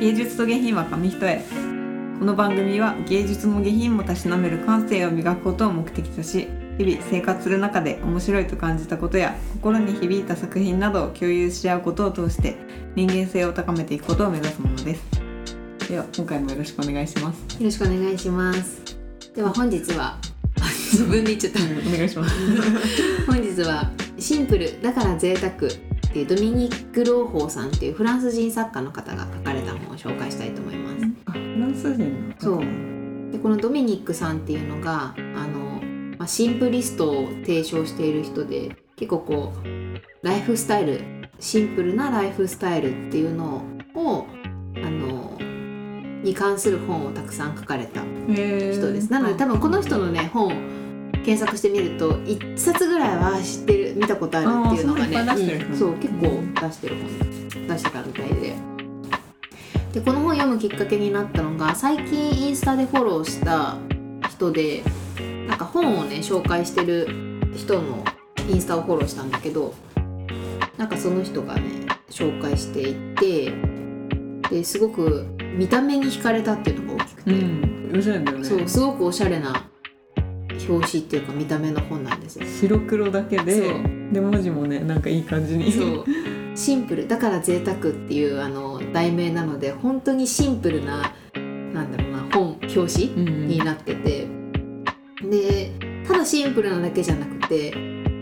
[0.00, 1.40] 芸術と下品は紙一重。
[2.18, 6.48] この番組は芸術も下品もたしなめる感性を磨くことを目的とし
[6.78, 12.56] 日々生活する中で面白いと感じたことや心に響いた作品などを共有し合うことを通して
[12.96, 15.04] 人間性を高めていくことを目指すものです。
[15.88, 17.58] では今回もよろしくお願いします。
[17.58, 18.98] よろしくお願いします。
[19.32, 20.18] では本日は
[20.92, 21.60] 自分で言っちゃった。
[21.60, 22.34] お願いします。
[23.26, 25.52] 本日はシンプルだから贅沢
[26.14, 29.62] っていうドミニク・ローホーさんっていうフランス人作家の方が書かれ
[30.04, 31.06] 紹介したいと思います。
[31.26, 33.32] あフランス人のそう。
[33.32, 35.80] でこのドミニックさんっていうのがあの、
[36.18, 41.00] まあ、シンプリストを提唱している人で結構こうライフスタイル
[41.40, 44.26] シンプルなライフスタイルっていうのを
[44.76, 45.38] あの
[46.22, 49.10] に関する本をたくさん書かれた人です。
[49.10, 50.50] なので多分この人のね本
[51.24, 55.78] 検索してみると1冊ぐらいは知ってる見たことあるっていうのがねうん。
[55.78, 58.73] そう結構出してる本出してたみたいで。
[59.94, 63.76] でこの本読むきっかけになったのが最近インスタでフォローした
[64.28, 64.82] 人で
[65.46, 67.06] なんか本をね紹介してる
[67.54, 68.04] 人の
[68.48, 69.72] インスタをフォローしたんだけど
[70.76, 73.52] なんかその人がね紹介していて
[74.50, 77.92] ですごく見た目に惹かれたっていうのが大きくて、うん。
[77.96, 78.44] おしゃれだよね。
[78.44, 79.70] そうすごくおしゃれな
[80.68, 82.46] 表紙っていうか見た目の本なんですよ。
[82.46, 83.80] 白黒だけで
[84.12, 85.70] で文字もねなんかいい感じに。
[85.70, 86.04] そう。
[86.56, 87.06] シンプル。
[87.06, 93.48] だから贅沢っていうあの題名なので本当にシンプルななんだろうな本表紙うんうん。
[93.48, 94.26] になってて、
[95.22, 95.72] で
[96.06, 97.72] ただシンプルなだけじゃなくて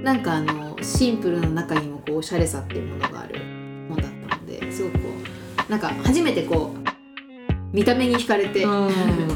[0.02, 3.38] なんかあのシンプルな中にもこうおしゃれさっていうものがある
[3.88, 5.08] 本だったのですごくこ
[5.68, 8.64] うなんか初めてこう見た目に惹かれて。
[8.64, 8.90] うん。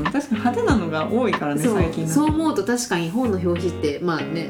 [0.05, 1.75] 確かに派手なのが多いからねそう。
[1.75, 4.49] 最近そう思うと確かに本の表紙ってまあね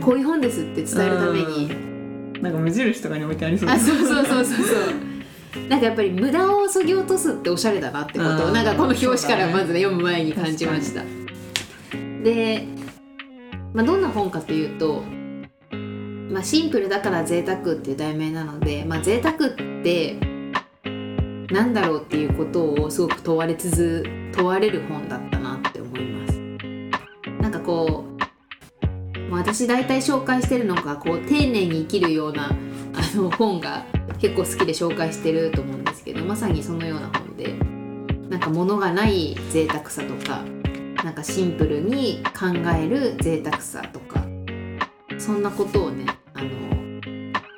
[0.00, 1.92] こういう本ですって伝えるために。
[2.40, 5.11] なんか無印とかに置いてありそうあそうそうそうそうそう
[5.68, 11.02] なんかやっぱり無駄をそぎ落とすっておしゃれだなってことをうんなんかこの表紙からまずね読む前に感じました、
[12.22, 12.66] で、
[13.74, 15.02] まあ、どんな本かというと、
[16.30, 19.38] まあ、シンプルだから贅沢っていう題名なので、まあ、贅沢っ
[19.82, 20.18] て
[21.50, 26.40] なんだろうっていうことをすごく問われつつ問われる本だったなって思います。
[27.42, 33.84] なんかこうまあ私大体紹介してるのがこう丁寧に生きるようなあの本が
[34.22, 37.54] 結構好きで紹介してると思うんですけどまさにそのような本で
[38.28, 40.44] なんか物がない贅沢さとか
[41.02, 44.24] なんかシンプルに考える贅沢さとか
[45.18, 46.50] そんなことをねあの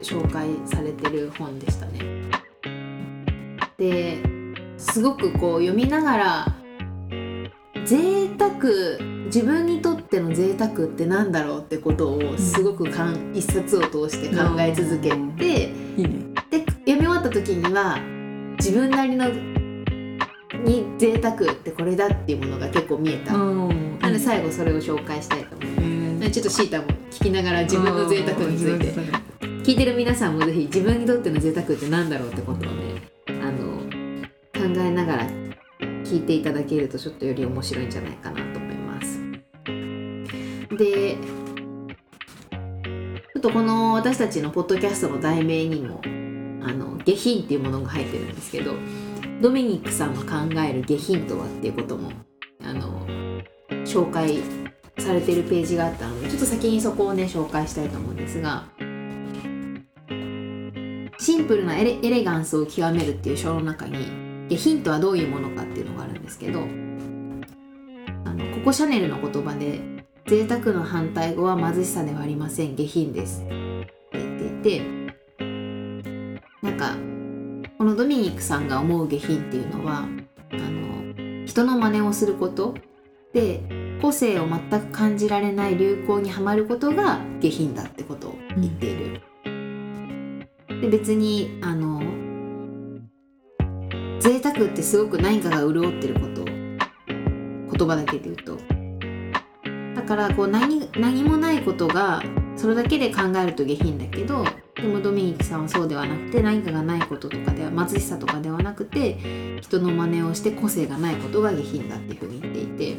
[0.02, 2.00] 紹介されてる本でしたね。
[3.76, 4.22] で
[4.78, 6.46] すごくこう読みながら
[7.84, 8.54] 贅沢
[9.26, 16.33] 自分にとっての贅沢ってなんだろうってことをすごくかん、一冊を通して考え続けて、いいね
[17.28, 17.98] った時には
[18.58, 19.28] 自分なりの
[20.64, 23.98] に贅沢ってこれだっていうものが結構見えた、うん。
[23.98, 25.80] なので最後それを紹介したいと思います。
[25.80, 25.84] えー
[26.30, 28.94] ちょっとシータも聞きながら自分の贅沢について。
[29.64, 33.78] 聞いてる皆さんもぜひ自分にとっての贅沢ってなんだろうってことをねあの
[34.52, 35.26] 考えながら
[36.04, 39.22] 聞いていただけるとちょっとより面白いんじゃないかなと思います。
[40.76, 46.02] でちょっとこの私たちのポッドキャストの題名にも
[46.64, 48.74] あの下品っていうものが入ってるんですけど
[49.40, 52.10] ドミニックさんの考える下品とはっていうことも
[52.62, 53.06] あの
[53.84, 54.40] 紹介
[54.98, 58.64] されてるページがあったのでちょっと先にそこをね紹介したいと思うんですが
[61.18, 66.64] シンプルなエレエレガンスを極めるっていう章の中に下品とはどういうものかっていうのがあるんですけどあ
[68.32, 69.80] のここシャネルの言葉で
[70.26, 74.93] 贅沢の反対語は貧しさではありません下品ですって言っていて
[76.64, 76.96] なんか
[77.76, 82.74] このドミニクさんが思う下品っていうのはあの人の真似をすること
[83.34, 83.60] で
[84.00, 89.20] 個性を全く感じられない流行にはまることが下品だってことを言っている。
[90.80, 92.00] で別にあの
[94.20, 98.58] 贅沢ってすごく何かが潤ってること言葉だけで言うと
[99.94, 102.22] だからこう何何もないことが
[102.56, 112.96] それだけで考えると下品だけどでもドミニクさんはそうではなくて何かがないこととかでは貧しさとかではなくて人の真似をして個性がないことが下品だっていうふうに言っていて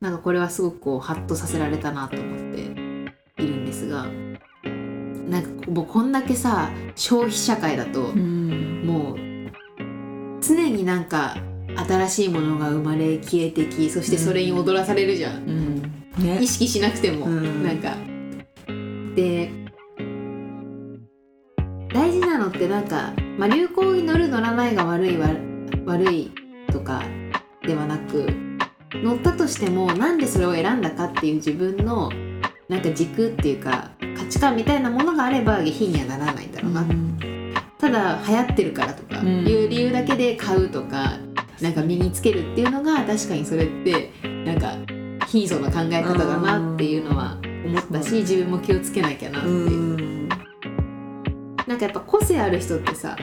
[0.00, 2.60] なんかこれはすごくこうハッとさせられたなと思って
[3.42, 4.06] いるんですが
[5.28, 8.48] なんかもうこんだけさ消費社会だとうん。
[8.84, 9.18] もう
[10.40, 11.36] 常になんか
[11.76, 15.48] 新しいものが生まれ消えてきそしてそれに踊らされるじゃん、
[16.16, 16.24] うん。
[16.24, 16.38] ね。
[16.40, 17.62] 意識しなくても、うん。
[17.62, 17.94] なんか
[19.18, 19.50] で
[21.92, 25.28] 大事なのってなんか、まあ、流行に乗る乗らないが悪いわ
[25.86, 26.30] 悪い
[26.70, 27.02] とか
[27.66, 28.28] ではなく
[28.92, 32.10] 乗ったとしてもなんでそれを選んだかっていう自分の
[32.68, 36.84] なんか軸っていうか価値観みたいなものがあれば下品にはならないんだろうな、
[37.78, 41.18] ただ流行ってるからとかいう理由だけで買うとか
[41.60, 44.12] なんか身につけるっていうのが確かにそれって
[44.44, 44.76] なんか
[45.26, 47.38] 貧相な考え方だなっていうのは
[47.68, 50.28] 思ったし自分も気をつけなきゃなっていう。
[51.66, 53.14] なんかやっぱ個性ある人ってさ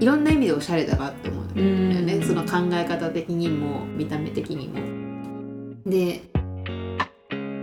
[0.00, 2.24] いろんな意味でおしゃれだなって思うんだよね。
[2.24, 4.80] その考え方的にも見た目的にも。
[5.84, 6.22] で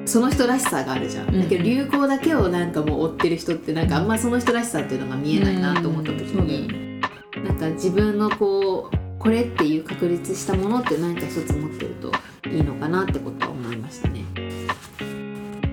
[0.06, 7.02] その人らしさがあるじゃん、だけど流行だけをなんかもう追ってる人ってなんかあんまその人らしさっていうのが見えないなと思った時に、
[7.44, 12.12] なんか自分のこうこれっていう確立したものって何か一つ持ってると
[12.50, 13.57] いいのかなってことは思。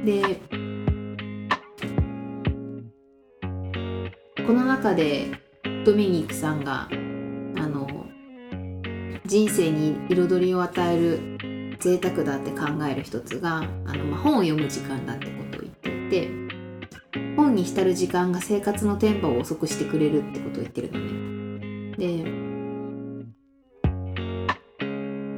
[0.04, 0.40] で
[4.46, 5.30] この中で
[5.86, 8.06] ドミニクさんがあの
[9.24, 13.62] 人生に彩りを与える贅沢だって考える一つがあ
[13.94, 16.28] の、まあ、本を読む時間だってことを言っていて
[17.36, 21.96] 本に浸る時間が生活のテンポを遅くしてくれるってことを言ってるのね。
[21.96, 22.24] で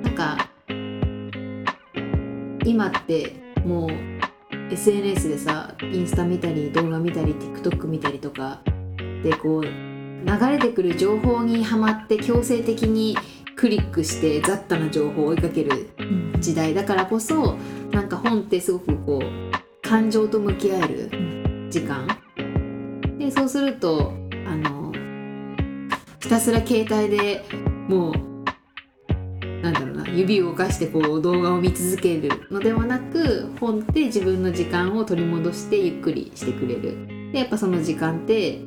[0.03, 0.51] なんか
[2.65, 3.33] 今って
[3.65, 4.16] もう
[4.71, 8.61] SNS でさインスタ見たり動画見たり TikTok 見たりとか
[9.23, 9.71] でこう流
[10.49, 13.17] れてくる情報にはまって強制的に
[13.55, 15.91] クリックして雑多な情報を追いかける
[16.41, 17.57] 時代だからこそ
[17.91, 22.07] なんか本ってすごくこう感情と向き合える時間。
[23.19, 24.13] でそうすると
[24.47, 24.93] あの
[26.21, 27.45] ひたすら携帯で
[27.89, 28.13] もう
[29.63, 37.31] なんだろうな指を動かしてこう動画を見続けるのではなく本って自分の時間を取り戻してゆっくりしてくれる。
[37.33, 38.61] でやっぱその時間って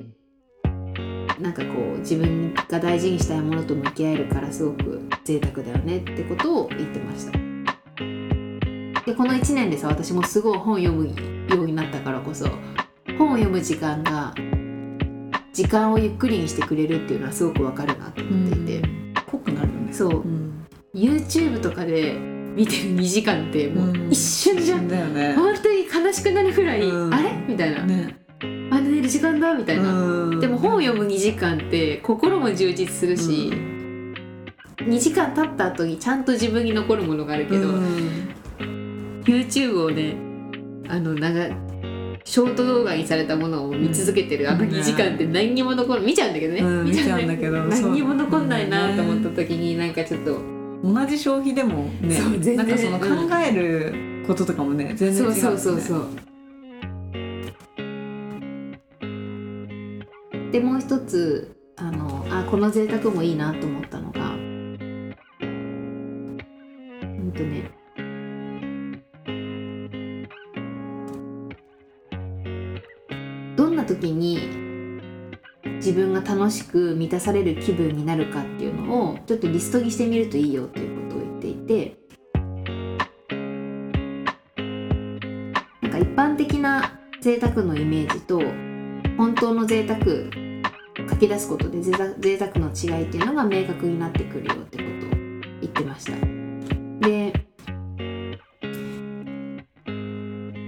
[1.39, 7.31] なんかこう自分が大事にしたいものと向き合えるからすごく贅沢だよねってことを言ってました。
[9.05, 12.47] でこの1年でさ私もすごい本読むようになったからこそ
[13.17, 14.33] 本を読む時間が
[15.53, 18.81] 時間をゆっくりにしてくれるっていうのはすごくわかるなと思っていて、
[19.25, 19.91] 濃くなるよね。
[19.91, 20.23] そう、
[20.94, 25.33] YouTube とかで見てる2時間ってもう一瞬じゃん、だよね。
[25.36, 27.13] 本当に悲しくなるぐらい、うん。
[27.13, 27.31] あれ？
[27.47, 28.15] みたいな、ね。
[28.71, 30.39] あ寝る時間だみたいな、うん。
[30.39, 33.51] でも本を読む2時間って心も充実するし、
[34.77, 38.25] 2時間経った後にちゃんと自分に残るものがあるけど、うん。
[39.25, 40.15] YouTube をね
[40.88, 41.56] あの長
[42.24, 46.85] ショート動画にされたものを見続けてるあの2時間って何にも残る見ちゃうんだけどね、うん。
[46.85, 47.57] 見ちゃうんだけど。
[47.69, 52.19] 何にも残んないなと思った時になんかちょっと同じ消費でもね
[52.55, 53.05] なんかその考
[53.45, 56.07] えることとかもね全然違そううそうそううそう。
[60.51, 65.15] でもう一つあのあこの贅沢もいいなと思ったのがうん
[67.35, 67.69] とね
[75.99, 81.99] 分が楽しく満たされる気分になるかっていうのをちょっとリストにしてみるといいよっていうことを言っていて。
[85.81, 88.41] なんか一般的な贅沢のイメージと
[89.17, 89.99] 本当の贅沢
[91.09, 95.09] 書き出すことで贅沢贅沢の違いっていうのが明確になってくるよってことを
[95.61, 96.13] 言ってました。
[97.07, 97.33] で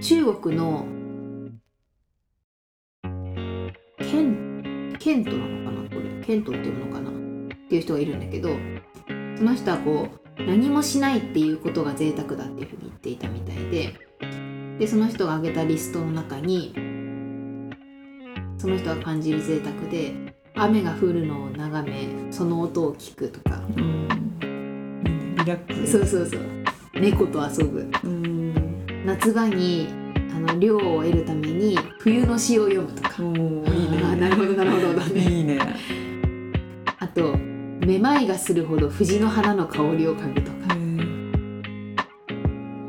[0.00, 0.86] 中国の
[6.32, 7.10] ケントっていうのかな？
[7.10, 7.12] っ
[7.68, 8.56] ていう人がいるんだけど
[9.36, 10.08] その人はこ
[10.38, 13.94] う何もしないっていうことが贅沢だっていうふうに言っていたみたいで
[14.78, 16.72] でその人が挙げたリストの中に
[18.56, 20.14] その人が感じる贅沢で
[20.54, 23.62] 雨が降るのを眺めその音を聞くとか。
[23.76, 24.08] うん。
[25.36, 25.92] リラックス。
[25.92, 26.40] そうそうそう。
[27.00, 27.90] 猫と遊ぶ。
[28.04, 29.04] うん。
[29.04, 29.88] 夏場に
[30.34, 33.22] あの涼を得るために冬の詩を読むとか。
[33.22, 34.16] おーいいね。
[34.16, 35.20] なるほどなるほどだね。
[35.20, 35.58] いいね。
[35.60, 35.66] あ
[37.14, 37.36] と
[37.86, 40.58] めまいがするほど藤の花の香りを嗅ぐとか。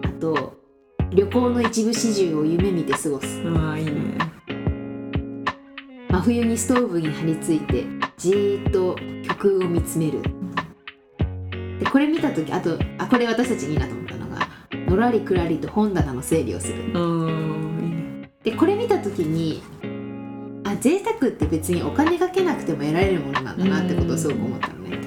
[0.03, 0.57] あと
[1.11, 3.41] 旅行の一部始終を夢見て過ごす。
[3.45, 4.17] ああいいね。
[6.09, 7.85] 真冬にストーブに張り付いて
[8.17, 8.95] じーっと
[9.27, 10.21] 曲を見つめる。
[11.79, 14.47] でこれ見た時あとあこれ私たちにいいなと思ったのが
[14.87, 16.93] のらりくらりと本棚の整理をする。
[16.93, 17.89] うんいい
[18.21, 18.29] ね。
[18.43, 19.72] でこれ見た時にあ
[20.83, 24.97] 贅沢って別にお金かけなくても得られるものなんだなってことをすごく思ったのね。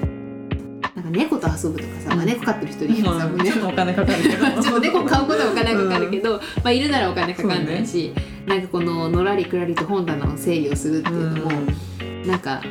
[0.95, 4.63] なんか猫と遊ぶとかさ、まあ、猫飼ってる人いるさ、もうねちょっとお金かかるけど。
[4.63, 8.11] ちょっと猫買うことはお金がかかるけど、まあ、いるならお金かかんないし、
[8.47, 11.51] なんかこののらりくらりと本棚の整理をするっていうのも、
[12.25, 12.61] なんかあ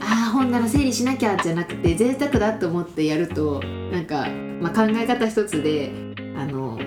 [0.00, 4.28] ああ本棚整理しなきゃじゃなくて贅沢だと思ってやるとなんか、
[4.60, 5.92] まあ、考え方一つで
[6.36, 6.78] あの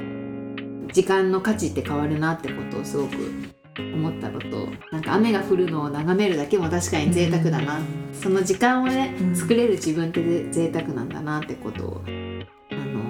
[0.93, 3.15] 時間の価値って変わるなってことをすごく
[3.77, 7.79] 思ったのとなんか雨が降るのを眺めるだけも確かに贅沢だな、
[8.13, 13.03] その時間をねうん作れる自分って贅沢なんだなってことをあの、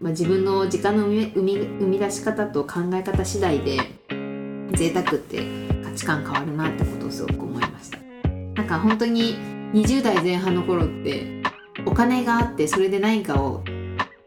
[0.00, 3.78] まあ、自分の時間の生み生み出し方と考え方次第で
[4.72, 5.42] 贅沢って
[5.84, 7.98] 価値観変わるなってことをすごく思いました。
[8.54, 9.36] なんか本当に
[9.72, 11.42] 20代前半の頃って
[11.86, 13.62] お金があってそれで何かを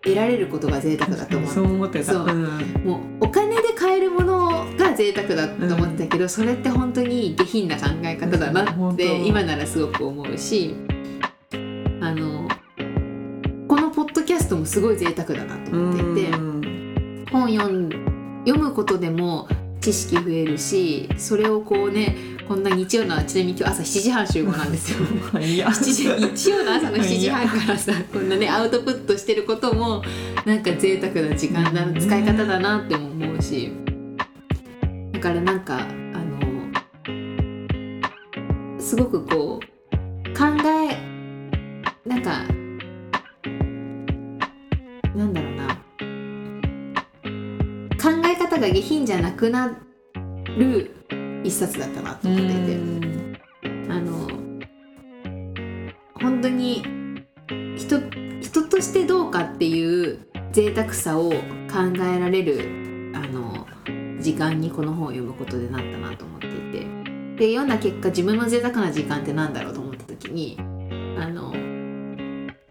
[0.03, 2.11] 得られることが贅沢だと思そう思ってた。
[2.13, 2.25] そう。
[2.25, 2.83] うん。
[2.83, 10.75] もうお金で買えるものが贅沢だと思ってたけど、それって本当に下品な考え方だなって今ならすごく思うし
[12.01, 12.47] あの
[13.67, 16.37] このポッドキャストもすごい贅沢だなと思っていて。
[16.37, 16.53] うん。
[17.33, 19.47] 本読むことでも
[19.81, 22.15] 知識増えるしそれをこうね
[22.47, 24.99] こんな日曜のちなみに今日朝7時半集合なんですよ。
[25.39, 30.03] いや7時日曜の朝の7時半からさこんなねアウトプットしてることも
[30.45, 33.71] なんか贅沢な時間だ使い方だなっても思うし。
[35.13, 36.69] だからなんかあの
[38.77, 39.65] すごくこう
[40.37, 40.97] 考え
[42.05, 42.43] なんか
[45.15, 45.63] なんだろうな。
[48.03, 49.77] 考え方が下品じゃなくな
[50.57, 50.93] る
[51.43, 53.13] 一冊だったなと思っていて。
[53.89, 54.27] あの
[56.15, 56.83] 本当に
[57.77, 57.99] 人
[58.41, 60.19] 人としてどうかっていう
[60.51, 61.35] 贅沢さを考
[62.03, 63.67] えられるあの
[64.19, 66.87] 時間にこの本を読むことでなったなと思っていて
[67.37, 71.53] で読んだ結果自分の贅沢な時間ってなんだろうと思った時にあの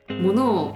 [0.08, 0.74] 物を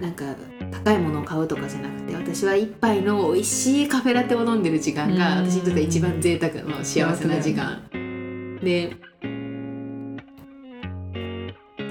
[0.00, 0.24] なんか
[0.70, 5.50] 高いものを買うとかじゃなくて私は一杯の美味しいカフェラテを飲んでる時間がうん。
[5.50, 7.82] 私にとって一番贅沢の幸せな時間。
[8.62, 8.96] で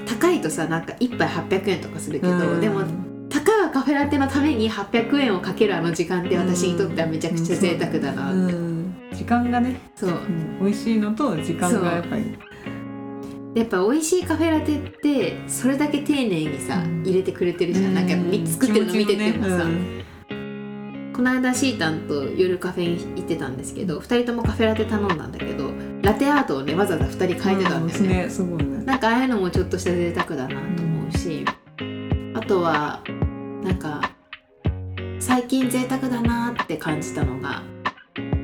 [0.06, 2.62] 高いとさなんか1杯800円とかするけど、うん。
[2.62, 2.84] でも
[3.30, 8.96] たかがカフェラテのために800円をかけるあの時間って私にとってはめちゃくちゃ贅沢だなって、うん。
[9.14, 10.10] 時間がね、そう。
[10.10, 10.60] うん。
[10.62, 12.38] 美味しいのと時間がやっぱり
[13.56, 17.02] やっぱ美味しいカフェラテってそれだけ丁寧にさうん。
[17.04, 19.66] 入れてくれてるじゃん、なんかみ作ってるの見ててもさ、
[21.16, 25.72] この間シータンと夜カフェに行ってたんですけど2人ともカフェラテ頼んだんだけど
[26.02, 28.84] ラテアートをねわざわざ2人変えてたんだよね、ねすごいね。
[28.84, 31.46] なんかああいうのもちょっとした贅沢だなと思うし、
[32.34, 33.02] あとは
[33.64, 34.12] なんか
[35.20, 37.64] 最近贅沢だなって感じたのが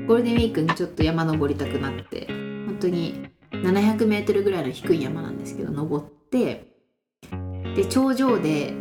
[0.08, 3.28] ゴールデンウィークにちょっと山登りたくなって本当に
[3.64, 6.68] 700m ぐらいの低い山なんですけど登って
[7.76, 8.74] で頂上で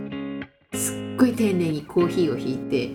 [0.72, 2.90] すっごい丁寧にコーヒーをひいて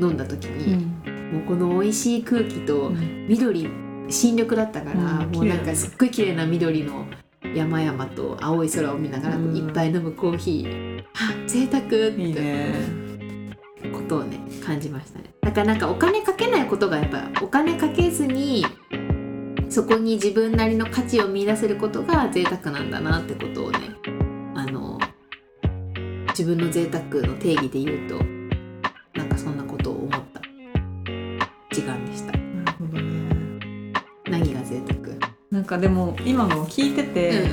[0.00, 0.86] 飲んだ時に、
[1.32, 2.90] もうこの美味しい空気と
[3.28, 3.68] 緑
[4.08, 7.06] 新緑だったから、うんもうなんかすっごい綺麗な緑の
[7.54, 9.56] 山々と青い空を見ながらうん。
[9.56, 12.72] いっぱい飲むコーヒー、あ贅沢って
[13.92, 15.34] ことをね感じましたね。
[15.42, 18.29] だからなんかお金かけないことがやっぱお金かけずに
[19.70, 23.78] そこに自分なりの価値を見出せることが贅沢なんだなってことをね
[24.54, 24.98] あの
[26.28, 28.16] 自分の贅沢の定義で言うと
[29.18, 30.40] なんかそんなことを思った。
[31.72, 32.32] 時間でした。
[32.32, 33.92] なるほどね。
[34.28, 34.98] 何が贅沢？
[35.50, 37.44] なんかでも今の聞いてて、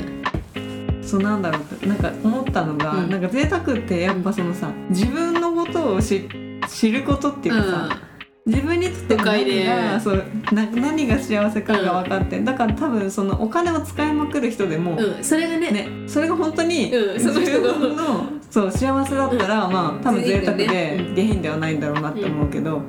[1.03, 3.09] そうなんだろうってなんか思ったのが、うん。
[3.09, 6.27] なんか贅沢ってやっぱそのさ自分のことを知
[6.67, 7.99] 知ることっていうかさ、
[8.47, 15.71] 自分にとって何がそうな何が幸せかが分かって、だから多分そのお金を使いまくる人でも、うん、うん、それがね。
[15.71, 17.19] ね、それが本当にうん。
[17.19, 17.73] その自人の。
[17.77, 22.81] 分のそう幸せだったら、まあ多分贅沢でね下品ではないんだろうなって思うけど、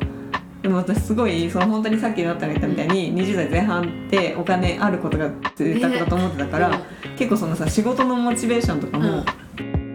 [0.62, 6.80] でも私すごいその本当にさっきだったら言ったみたいに、20代前半ってお金あることが贅沢だと思ってたから、
[7.16, 9.24] 結構そのさ仕事のモチベーションとかも、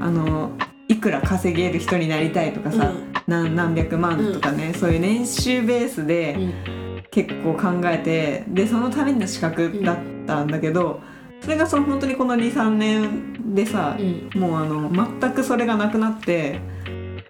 [0.01, 0.72] あのい
[1.03, 2.93] くら稼げる人になりたいとかさ、
[3.27, 6.37] 何何百万とかね、そういう年収ベースで
[7.11, 11.01] 結構考えてでそのための資格だったんだけど、
[11.41, 14.39] それがその本当にこの23年でさ、うん。
[14.39, 16.61] もうあの全くそれがなくなって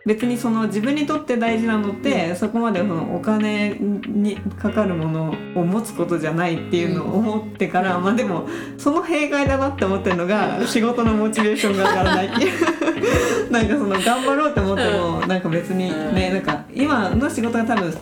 [0.05, 12.27] 別にその自分にとって大事なのって、そこまでそのお金にかかるものを持つことじゃないっていうのを思ってから、まあでもその弊害だなって思ってるのが仕事のモチベーションが上がらない。
[12.27, 17.93] っていうなんかその頑張ろうって思ってもなんか別にねなんか今の仕事が多分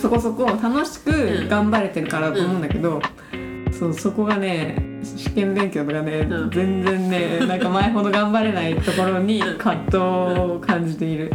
[0.00, 3.00] そこそこ楽しく頑張れてるからだと思うんだけど、
[3.78, 4.85] そうそこがね
[5.16, 11.32] 試験勉強とかね、うん全然ねなんか前ほど頑張れないところにうん葛藤を感じている。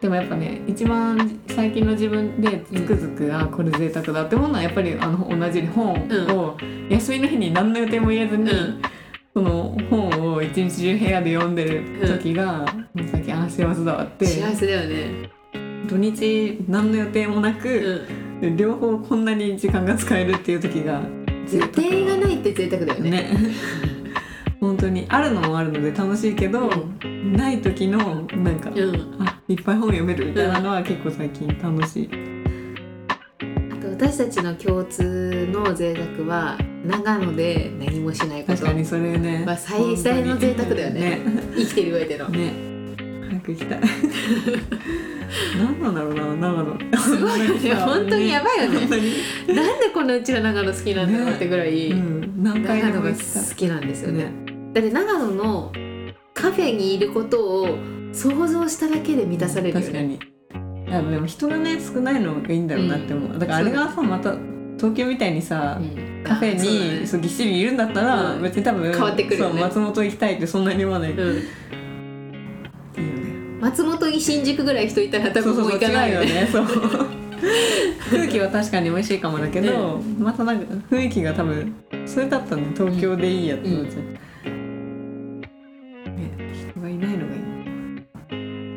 [0.00, 5.94] でもやっぱね一番最近の自分でつくづく、あこれ贅沢だって思うのはやっぱりあの同じに本
[6.30, 6.56] を
[6.88, 8.82] 休みの日に何の予定も言えずに、うん。
[9.32, 14.26] その本を一日中部屋で読んでる時が、もう最近あー幸せだわって。
[14.26, 15.30] 幸せだよね。
[15.88, 18.06] 土日何の予定もなく、
[18.56, 21.00] 両方こんなに時間が使えるっていう時が
[21.52, 23.10] 予定がないって贅沢だよね。
[23.10, 23.30] ね。
[24.60, 26.70] 本当にあるのもあるので楽しいけど、
[27.02, 29.16] ない時のなんか、うん。
[29.18, 32.10] あいっぱい本読めるみたいなのは結構最近楽しい、
[33.72, 38.58] あと私たちの共通の贅沢は長野で何もしないこと。
[38.58, 41.00] 確かにそれね、まあ最大の贅沢だよね。
[41.00, 41.20] ね。
[41.56, 42.28] 生きてる上での。
[42.28, 42.52] ね。
[42.52, 42.69] 早
[43.40, 43.80] く行きたい。
[45.58, 46.98] 何なんだろうな長野。
[46.98, 48.80] すごいよね本当にやばいよね。
[49.54, 54.24] なんでこんなうちら長野好きなんだろうってぐらい、うん、何回で長野が好きなんですよね。
[54.24, 54.32] ね
[54.74, 55.72] だって長野の
[56.34, 57.78] カフェにいることを
[58.12, 59.86] 想像しただけで満たされるよね。
[59.86, 60.14] 確かに。
[60.86, 63.38] いやでも人がね少ないのがいいんだろうなって思う、うん。
[63.38, 64.34] だからあれがさまた
[64.76, 66.24] 東京みたいにさ、うん。
[66.24, 67.00] カフェあそうだね。
[67.00, 68.42] にそうぎっしりいるんだったら、うん。
[68.42, 69.52] 別に多分変わってくるよね。
[69.54, 71.36] そう松本行きたいってそんなに言わない、うん。
[71.36, 71.42] ね
[73.60, 76.26] 松本に新宿ぐらい人いたら多分もうそうそうそう行かないよね。
[76.26, 76.66] 違うそう。
[78.10, 81.72] 空気は確かに美味しいかもだけど、またなんか雰囲気が多分
[82.06, 84.20] それだったらね東京でいいやって思っちゃう、ね
[86.52, 87.40] 人がいないのがいい。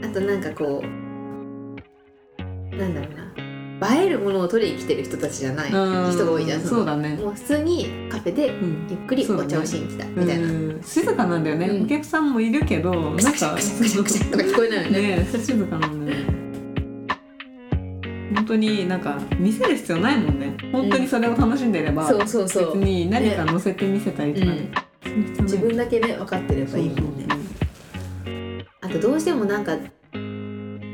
[0.06, 0.88] あとなんかこう
[2.76, 3.34] なんだろうな
[3.86, 6.12] 映えるものを取りに来てる人たちじゃないうん。
[6.12, 6.62] 人が多いじゃん。
[6.62, 7.16] そうだね。
[7.16, 8.88] もう普通にカフェでうん。
[8.90, 11.84] ゆっくりお茶をしに来たみたいな、うん静かなんだよね、うん。
[11.86, 16.44] お客さんもいるけどなんかクシャクシャクシャクシャとか聞こえないよねね静かなんだよね
[18.36, 24.48] 本当になんか見せる必要ないもんね本当にそれを楽しんでれば、そうそうそ別う、に何か載せて見せたりとか
[25.42, 27.28] 自分だけね分かってればいいもんね
[28.82, 29.78] あとどうしてもなんか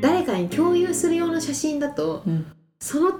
[0.00, 2.46] 誰かに共有するような写真だとうん
[2.80, 3.12] その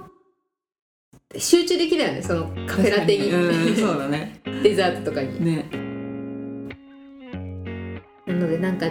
[1.37, 4.41] 集中できないよねそのカフェラテに、うんそうだね。
[4.63, 5.43] デザートとかに。
[5.45, 5.69] ね。
[8.25, 8.87] なのでなんか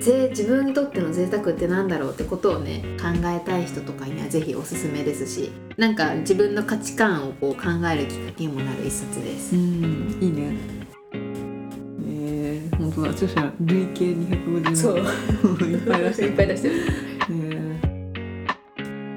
[0.00, 9.54] ぜ自分にとっての贅沢ってなんだろうってことをね考えたい人とかにはぜひおすすめですしなんか自分の価値観をこう考えるきっかけにもなる一冊です。
[9.54, 10.56] うんいいね。
[12.08, 13.10] えー、本当だ。
[13.10, 14.76] 著者累計250万。
[14.76, 14.98] そう。
[15.68, 16.74] いっぱい出して いるっぱい出してる。
[17.28, 17.80] ね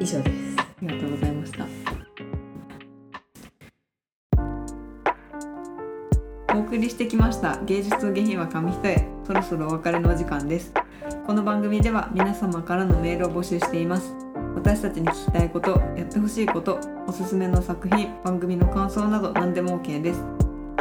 [0.01, 0.40] 以上です
[6.61, 7.57] お送りしてきました。
[7.63, 9.03] 芸術の下品は紙一重。
[9.25, 10.71] そろそろお別れのお時間です。
[11.25, 14.13] この番組では皆様からのメールを募集しています。
[14.53, 20.23] 私たちに聞きたいことやってほしいことおすすめの作品番組の感想など何でも OK です。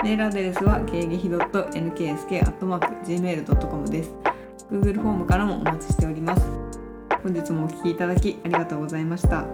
[0.05, 4.11] メールアドレスは芸劇 .nksk.gmail.com です。
[4.71, 6.43] Google フォームからもお待ちしております。
[7.23, 9.47] 本日もお聞きいただきありがとうございました。